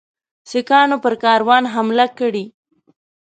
[0.49, 2.45] سیکهانو پر کاروان حمله کړې.